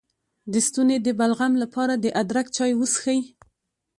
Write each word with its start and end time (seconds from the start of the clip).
د 0.51 0.53
ستوني 0.67 0.97
د 1.03 1.07
بلغم 1.19 1.53
لپاره 1.63 1.93
د 1.97 2.05
ادرک 2.21 2.47
چای 2.55 2.71
وڅښئ 2.75 3.19